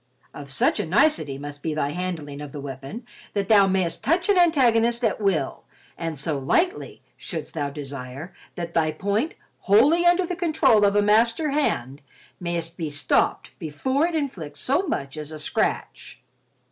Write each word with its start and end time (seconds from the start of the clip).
Of 0.33 0.49
such 0.51 0.79
a 0.79 0.85
nicety 0.87 1.37
must 1.37 1.61
be 1.61 1.75
thy 1.75 1.91
handling 1.91 2.41
of 2.41 2.53
the 2.53 2.59
weapon 2.59 3.05
that 3.35 3.49
thou 3.49 3.67
mayst 3.67 4.03
touch 4.03 4.29
an 4.29 4.37
antagonist 4.39 5.03
at 5.03 5.21
will 5.21 5.63
and 5.95 6.17
so 6.17 6.39
lightly, 6.39 7.03
shouldst 7.15 7.53
thou 7.53 7.69
desire, 7.69 8.33
that 8.55 8.73
thy 8.73 8.93
point, 8.93 9.35
wholly 9.59 10.03
under 10.03 10.25
the 10.25 10.35
control 10.35 10.85
of 10.85 10.95
a 10.95 11.03
master 11.03 11.51
hand, 11.51 12.01
mayst 12.39 12.77
be 12.77 12.89
stopped 12.89 13.51
before 13.59 14.07
it 14.07 14.15
inflicts 14.15 14.59
so 14.59 14.87
much 14.87 15.17
as 15.17 15.31
a 15.31 15.37
scratch." 15.37 16.19